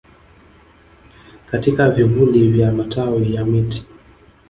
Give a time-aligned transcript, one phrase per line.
[1.51, 3.85] katika vivuli vya matawi ya miti